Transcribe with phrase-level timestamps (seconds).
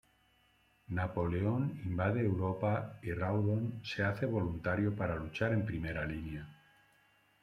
[0.99, 6.49] Napoleón invade Europa y Rawdon se hace voluntario para luchar en primera línea.